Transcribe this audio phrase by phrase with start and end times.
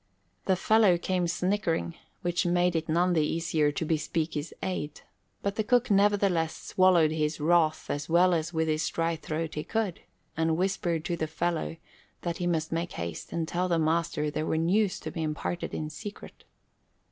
[0.45, 1.93] The fellow came snickering,
[2.23, 5.01] which made it none the easier to bespeak his aid;
[5.43, 9.63] but the cook nevertheless swallowed his wrath as well as with his dry throat he
[9.63, 9.99] could,
[10.35, 11.77] and whispered to the fellow
[12.23, 15.71] that he must make haste and tell the master there was news to be imparted
[15.71, 16.45] in secret.